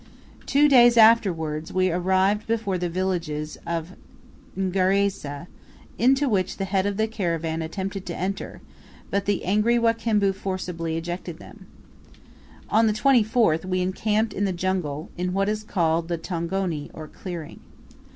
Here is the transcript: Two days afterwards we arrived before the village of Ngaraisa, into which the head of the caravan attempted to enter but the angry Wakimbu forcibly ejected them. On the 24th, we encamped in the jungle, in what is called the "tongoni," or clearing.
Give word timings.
Two 0.47 0.67
days 0.67 0.97
afterwards 0.97 1.71
we 1.71 1.91
arrived 1.91 2.47
before 2.47 2.79
the 2.79 2.89
village 2.89 3.29
of 3.67 3.91
Ngaraisa, 4.57 5.45
into 5.99 6.27
which 6.27 6.57
the 6.57 6.65
head 6.65 6.87
of 6.87 6.97
the 6.97 7.05
caravan 7.07 7.61
attempted 7.61 8.07
to 8.07 8.15
enter 8.17 8.61
but 9.11 9.25
the 9.25 9.45
angry 9.45 9.77
Wakimbu 9.77 10.33
forcibly 10.33 10.97
ejected 10.97 11.37
them. 11.37 11.67
On 12.71 12.87
the 12.87 12.93
24th, 12.93 13.63
we 13.63 13.81
encamped 13.81 14.33
in 14.33 14.45
the 14.45 14.51
jungle, 14.51 15.11
in 15.19 15.33
what 15.33 15.47
is 15.47 15.61
called 15.61 16.07
the 16.07 16.17
"tongoni," 16.17 16.89
or 16.95 17.07
clearing. 17.07 17.59